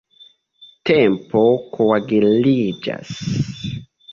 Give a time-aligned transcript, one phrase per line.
[0.89, 1.43] Tempo
[1.75, 3.13] koaguliĝas.